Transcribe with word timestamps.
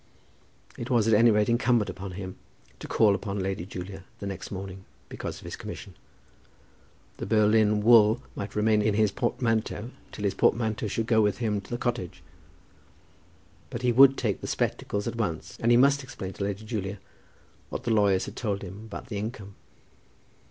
It 0.79 0.89
was 0.89 1.07
at 1.07 1.13
any 1.13 1.29
rate 1.29 1.47
incumbent 1.47 1.87
upon 1.87 2.13
him 2.13 2.35
to 2.79 2.87
call 2.87 3.13
upon 3.13 3.37
Lady 3.37 3.67
Julia 3.67 4.03
the 4.17 4.25
next 4.25 4.49
morning, 4.49 4.83
because 5.09 5.37
of 5.37 5.43
his 5.45 5.55
commission. 5.55 5.93
The 7.17 7.27
Berlin 7.27 7.81
wool 7.83 8.23
might 8.35 8.55
remain 8.55 8.81
in 8.81 8.95
his 8.95 9.11
portmanteau 9.11 9.91
till 10.11 10.23
his 10.23 10.33
portmanteau 10.33 10.87
should 10.87 11.05
go 11.05 11.21
with 11.21 11.37
him 11.37 11.61
to 11.61 11.69
the 11.69 11.77
cottage; 11.77 12.23
but 13.69 13.83
he 13.83 13.91
would 13.91 14.17
take 14.17 14.41
the 14.41 14.47
spectacles 14.47 15.05
at 15.07 15.17
once, 15.17 15.55
and 15.59 15.69
he 15.69 15.77
must 15.77 16.01
explain 16.01 16.33
to 16.33 16.45
Lady 16.45 16.65
Julia 16.65 16.97
what 17.69 17.83
the 17.83 17.91
lawyers 17.93 18.25
had 18.25 18.35
told 18.35 18.63
him 18.63 18.85
about 18.85 19.05
the 19.05 19.17
income. 19.19 19.53